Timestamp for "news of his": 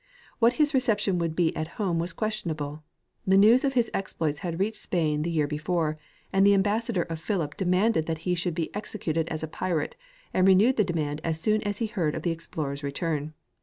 3.37-3.91